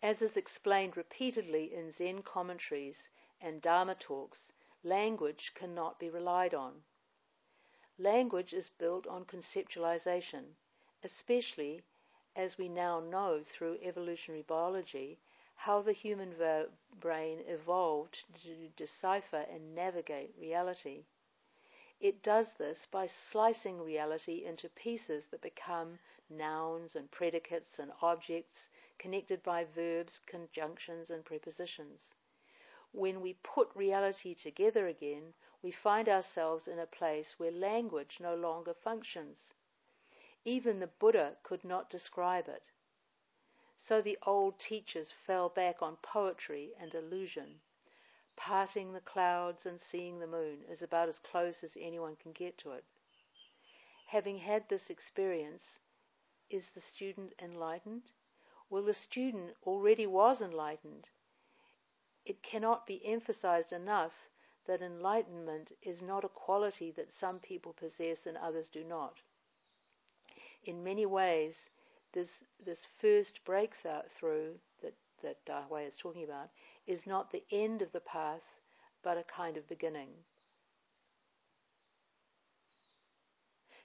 [0.03, 3.07] As is explained repeatedly in Zen commentaries
[3.39, 4.51] and Dharma talks,
[4.83, 6.83] language cannot be relied on.
[7.99, 10.55] Language is built on conceptualization,
[11.03, 11.83] especially
[12.35, 15.19] as we now know through evolutionary biology
[15.55, 16.33] how the human
[16.99, 21.05] brain evolved to decipher and navigate reality.
[21.99, 25.99] It does this by slicing reality into pieces that become
[26.31, 32.15] nouns and predicates and objects connected by verbs, conjunctions, and prepositions.
[32.93, 38.35] When we put reality together again, we find ourselves in a place where language no
[38.35, 39.53] longer functions.
[40.43, 42.63] Even the Buddha could not describe it.
[43.77, 47.61] So the old teachers fell back on poetry and illusion.
[48.35, 52.57] Parting the clouds and seeing the moon is about as close as anyone can get
[52.59, 52.83] to it.
[54.07, 55.79] Having had this experience,
[56.51, 58.03] is the student enlightened?
[58.69, 61.09] Well, the student already was enlightened.
[62.25, 64.13] It cannot be emphasized enough
[64.67, 69.15] that enlightenment is not a quality that some people possess and others do not
[70.63, 71.55] in many ways,
[72.13, 72.29] this
[72.65, 74.93] this first breakthrough that
[75.23, 76.49] that Da is talking about
[76.87, 78.41] is not the end of the path,
[79.03, 80.09] but a kind of beginning.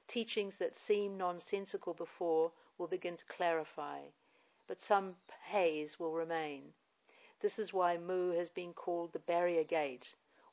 [0.09, 4.01] Teachings that seem nonsensical before will begin to clarify.
[4.69, 5.15] but some
[5.49, 6.63] haze will remain.
[7.41, 10.07] This is why Mu has been called the barrier gate.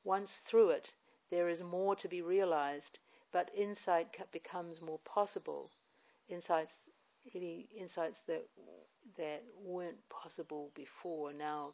[0.04, 0.92] Once through it,
[1.32, 3.00] there is more to be realized,
[3.32, 5.72] but insight becomes more possible.
[6.30, 6.74] Insights,
[7.34, 8.44] really, insights that
[9.18, 11.74] that weren't possible before now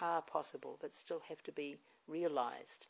[0.00, 2.86] are possible, but still have to be realized.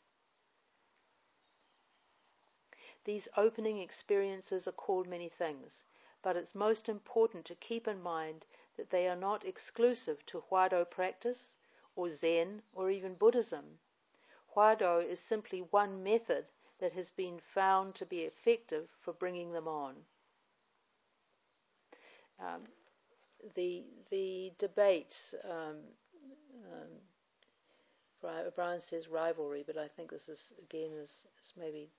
[3.03, 5.83] These opening experiences are called many things,
[6.21, 8.45] but it's most important to keep in mind
[8.77, 11.55] that they are not exclusive to Huatou practice
[11.95, 13.79] or Zen or even Buddhism.
[14.55, 16.45] Huatou is simply one method
[16.79, 19.95] that has been found to be effective for bringing them on.
[22.39, 22.61] Um,
[23.55, 25.15] the the debates.
[25.43, 25.77] Um,
[26.71, 26.89] um,
[28.55, 31.89] Brian says rivalry, but I think this is again is, is maybe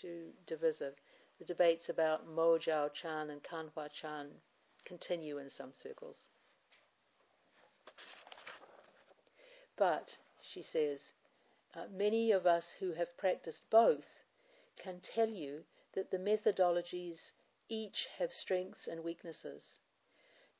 [0.00, 0.94] too divisive.
[1.38, 4.28] The debates about Mozhao Chan and Kanhua Chan
[4.84, 6.28] continue in some circles.
[9.76, 11.00] But, she says,
[11.74, 14.22] uh, many of us who have practiced both
[14.78, 17.32] can tell you that the methodologies
[17.68, 19.62] each have strengths and weaknesses.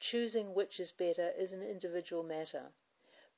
[0.00, 2.72] Choosing which is better is an individual matter.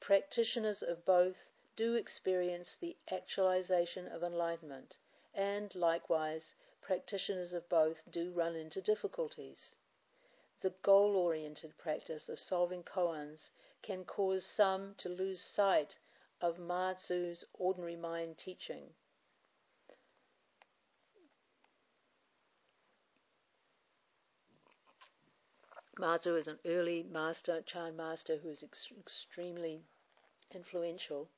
[0.01, 1.37] Practitioners of both
[1.77, 4.97] do experience the actualization of enlightenment,
[5.35, 9.75] and likewise, practitioners of both do run into difficulties.
[10.61, 13.51] The goal oriented practice of solving koans
[13.83, 15.95] can cause some to lose sight
[16.41, 18.95] of Ma Tzu's ordinary mind teaching.
[25.99, 29.83] Ma Tzu is an early master, Chan master, who is ex- extremely
[30.53, 31.29] influential,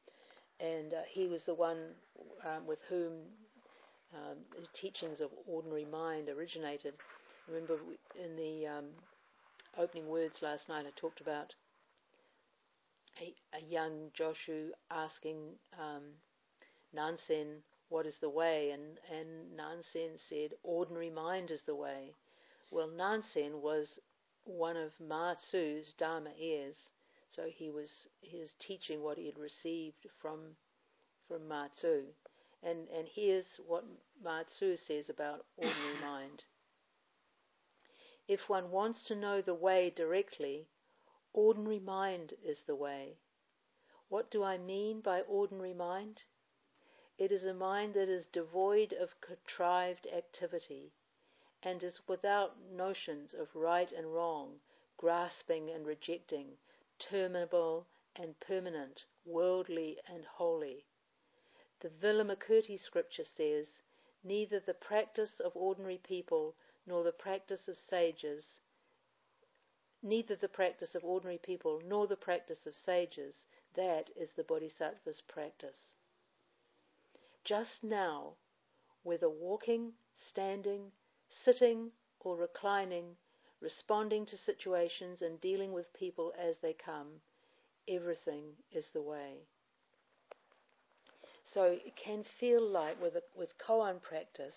[0.58, 1.94] and uh, he was the one
[2.44, 3.24] um, with whom
[4.14, 6.94] um, the teachings of ordinary mind originated.
[7.48, 7.78] Remember,
[8.22, 8.86] in the um,
[9.78, 11.54] opening words last night, I talked about
[13.20, 16.02] a, a young Joshu asking um,
[16.92, 22.14] Nansen, "What is the way?" and and Nansen said, "Ordinary mind is the way."
[22.70, 23.98] Well, Nansen was
[24.44, 26.90] one of Ma Tzu's Dharma heirs,
[27.28, 30.56] so he was he was teaching what he had received from
[31.28, 32.06] from Ma Tzu.
[32.62, 33.84] And, and here's what
[34.22, 36.44] Ma Tzu says about ordinary mind.
[38.28, 40.68] If one wants to know the way directly,
[41.32, 43.18] ordinary mind is the way.
[44.08, 46.22] What do I mean by ordinary mind?
[47.16, 50.92] It is a mind that is devoid of contrived activity
[51.62, 54.60] and is without notions of right and wrong,
[54.96, 56.58] grasping and rejecting,
[56.98, 57.86] terminable
[58.16, 60.86] and permanent, worldly and holy.
[61.80, 63.66] The Vimalakirti scripture says,
[64.22, 66.54] Neither the practice of ordinary people
[66.86, 68.60] nor the practice of sages,
[70.02, 75.22] neither the practice of ordinary people nor the practice of sages, that is the Bodhisattva's
[75.22, 75.92] practice.
[77.44, 78.34] Just now,
[79.02, 80.92] whether walking, standing,
[81.28, 83.16] sitting, or reclining,
[83.60, 87.22] responding to situations and dealing with people as they come,
[87.88, 89.46] everything is the way.
[91.52, 94.54] So it can feel like with, a, with koan practice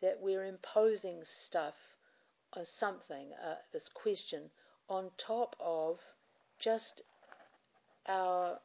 [0.00, 1.74] that we're imposing stuff
[2.56, 4.50] or something, uh, this question,
[4.88, 5.98] on top of
[6.58, 7.02] just
[8.06, 8.58] our,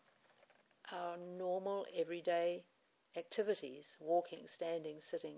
[0.91, 2.63] our normal everyday
[3.15, 5.37] activities, walking, standing, sitting.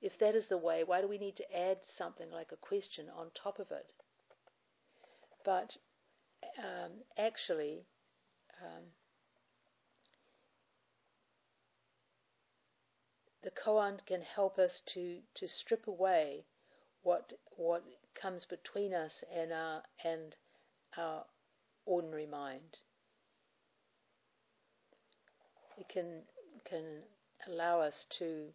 [0.00, 3.06] If that is the way, why do we need to add something like a question
[3.16, 3.86] on top of it?
[5.44, 5.76] But
[6.58, 7.84] um, actually,
[8.62, 8.84] um,
[13.44, 16.44] the koan can help us to, to strip away
[17.02, 17.84] what what
[18.20, 20.34] comes between us and our and
[20.96, 21.24] our
[21.84, 22.78] ordinary mind.
[25.78, 26.22] It can
[26.64, 27.02] can
[27.46, 28.46] allow us to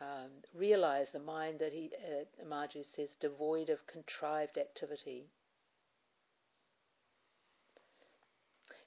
[0.00, 5.26] um, realize the mind that he uh, says devoid of contrived activity.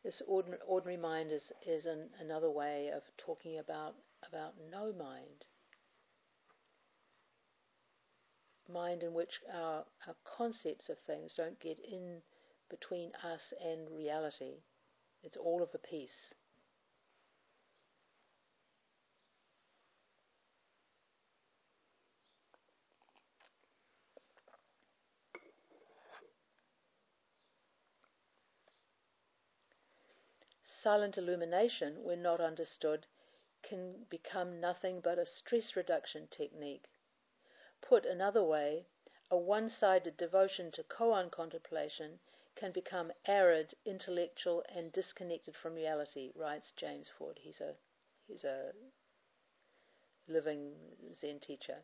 [0.04, 3.96] This ordinary, ordinary mind is, is an, another way of talking about,
[4.28, 5.46] about no mind.
[8.68, 12.22] Mind in which our, our concepts of things don't get in
[12.70, 14.56] between us and reality.
[15.24, 16.34] It's all of a piece.
[30.84, 33.06] Silent illumination, when not understood,
[33.64, 36.86] can become nothing but a stress reduction technique.
[37.82, 38.86] Put another way,
[39.32, 42.20] a one sided devotion to koan contemplation
[42.56, 47.40] can become arid, intellectual, and disconnected from reality, writes James Ford.
[47.42, 47.74] He's a,
[48.28, 48.72] he's a
[50.28, 50.74] living
[51.20, 51.78] Zen teacher.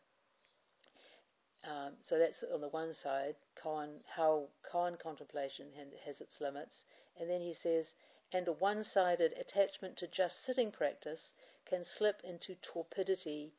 [1.63, 5.67] Um, so that's on the one side, koan, how koan contemplation
[6.05, 6.75] has its limits.
[7.19, 7.85] And then he says,
[8.31, 11.31] and a one sided attachment to just sitting practice
[11.69, 13.51] can slip into torpidity,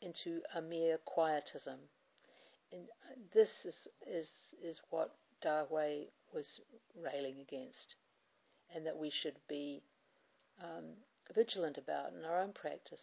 [0.00, 1.78] into a mere quietism.
[2.72, 2.82] And
[3.32, 4.28] this is, is,
[4.62, 5.14] is what
[5.44, 6.46] Dahui was
[7.00, 7.94] railing against,
[8.74, 9.82] and that we should be
[10.62, 10.84] um,
[11.34, 13.02] vigilant about in our own practice.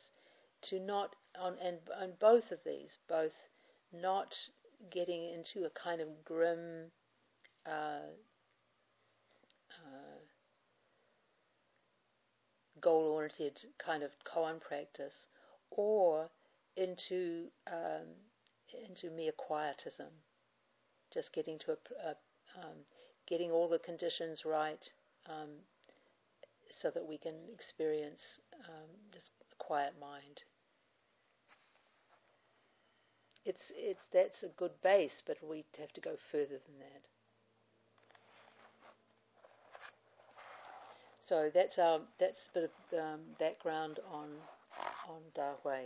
[0.69, 3.33] To not, on, and on both of these, both
[3.91, 4.33] not
[4.91, 6.91] getting into a kind of grim,
[7.65, 8.01] uh, uh,
[12.83, 15.25] goal oriented kind of koan practice,
[15.71, 16.29] or
[16.75, 18.07] into um,
[18.89, 20.09] into mere quietism,
[21.13, 21.77] just getting to a,
[22.07, 22.11] a
[22.61, 22.77] um,
[23.27, 24.83] getting all the conditions right,
[25.27, 25.49] um,
[26.81, 28.21] so that we can experience
[28.67, 30.41] um, just a quiet mind.
[33.45, 37.12] It's it's that's a good base, but we have to go further than that.
[41.33, 44.27] So that's our that's a bit of um, background on
[45.09, 45.85] on Dahui.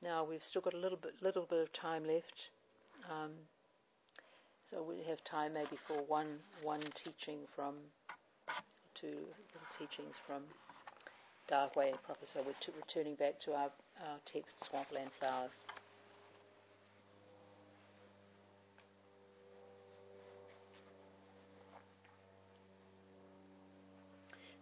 [0.00, 2.50] Now we've still got a little bit little bit of time left,
[3.10, 3.32] um,
[4.70, 7.74] so we have time maybe for one one teaching from
[8.94, 9.26] two
[9.76, 10.42] teachings from
[11.50, 12.26] Dahui proper.
[12.32, 13.72] So we're t- returning back to our,
[14.06, 15.50] our text, Swampland Flowers.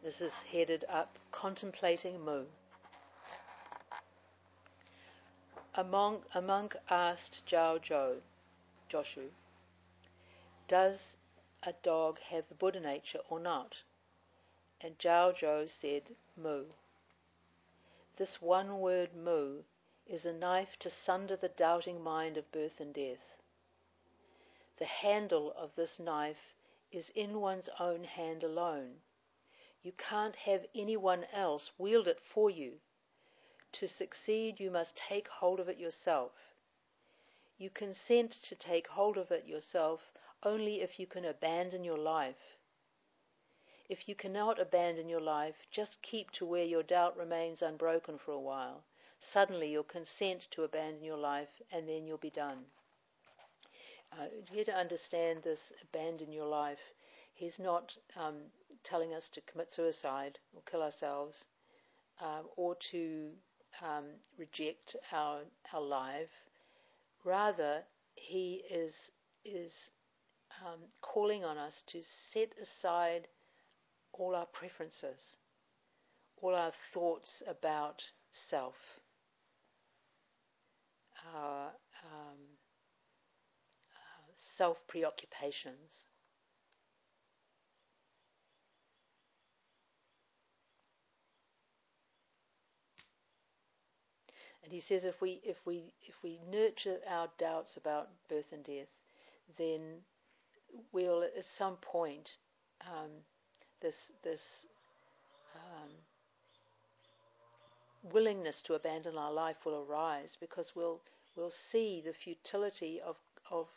[0.07, 2.45] This is headed up Contemplating Mu.
[5.75, 8.21] A monk, a monk asked Zhao Zhou,
[8.89, 9.31] Joshu,
[10.69, 11.01] Does
[11.65, 13.75] a dog have the Buddha nature or not?
[14.81, 16.67] And Zhao Zhou said, Mu.
[18.17, 19.63] This one word Mu
[20.07, 23.43] is a knife to sunder the doubting mind of birth and death.
[24.79, 26.55] The handle of this knife
[26.93, 29.01] is in one's own hand alone
[29.83, 32.81] you can't have anyone else wield it for you.
[33.73, 36.33] To succeed, you must take hold of it yourself.
[37.59, 40.01] You consent to take hold of it yourself
[40.43, 42.59] only if you can abandon your life.
[43.89, 48.33] If you cannot abandon your life, just keep to where your doubt remains unbroken for
[48.33, 48.83] a while.
[49.21, 52.67] Suddenly you'll consent to abandon your life and then you'll be done.
[54.13, 56.79] Uh, here to understand this abandon your life,
[57.35, 58.37] he's not um,
[58.89, 61.45] telling us to commit suicide or kill ourselves
[62.21, 63.31] um, or to
[63.83, 64.05] um,
[64.39, 65.41] reject our,
[65.73, 66.29] our life.
[67.25, 67.83] Rather,
[68.15, 68.93] he is,
[69.45, 69.73] is
[70.65, 72.01] um, calling on us to
[72.33, 73.29] set aside
[74.13, 75.21] all our preferences,
[76.41, 78.01] all our thoughts about
[78.51, 78.75] self,
[81.35, 81.67] our
[82.05, 82.39] um,
[83.93, 85.91] uh, self preoccupations.
[94.67, 98.65] And he says if we if we if we nurture our doubts about birth and
[98.65, 98.89] death,
[99.57, 99.81] then
[100.93, 102.29] we'll at some point
[102.81, 103.11] um,
[103.81, 103.95] this
[104.25, 104.41] this
[105.55, 105.91] um,
[108.13, 111.01] willingness to abandon our life will arise because we'll
[111.37, 113.15] we'll see the futility of
[113.53, 113.69] of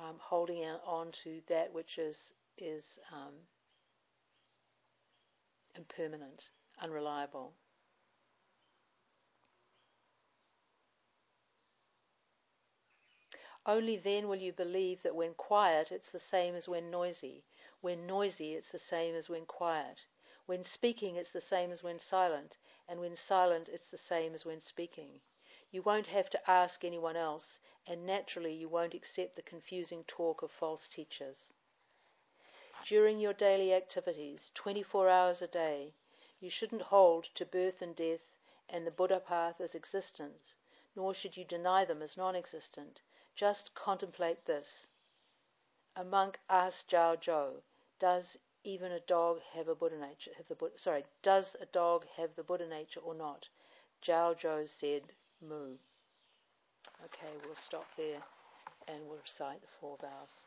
[0.00, 2.16] um, holding on to that which is
[2.58, 2.82] is
[3.12, 3.34] um,
[5.76, 6.42] impermanent,
[6.82, 7.52] unreliable.
[13.66, 17.44] Only then will you believe that when quiet it's the same as when noisy.
[17.80, 19.98] When noisy it's the same as when quiet.
[20.44, 22.58] When speaking it's the same as when silent.
[22.86, 25.22] And when silent it's the same as when speaking.
[25.70, 30.42] You won't have to ask anyone else, and naturally you won't accept the confusing talk
[30.42, 31.52] of false teachers.
[32.84, 35.94] During your daily activities, 24 hours a day,
[36.38, 38.20] you shouldn't hold to birth and death
[38.68, 40.52] and the Buddha path as existent,
[40.94, 43.00] nor should you deny them as non existent.
[43.36, 44.86] Just contemplate this.
[45.96, 47.62] A monk asked Zhao Zhou,
[47.98, 50.30] "Does even a dog have a Buddha nature?
[50.36, 53.48] Have the Buddha, sorry, does a dog have the Buddha nature or not?"
[54.02, 55.02] Zhao Zhou said,
[55.40, 55.76] "Mu."
[57.04, 58.22] Okay, we'll stop there,
[58.86, 60.46] and we'll recite the four vows.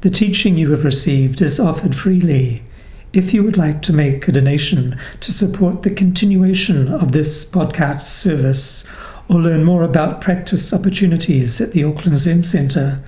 [0.00, 2.64] The teaching you have received is offered freely
[3.12, 8.04] If you would like to make a donation to support the continuation of this podcast
[8.04, 8.88] service
[9.28, 13.04] or learn more about practice opportunities at the Auckland Zen Centre,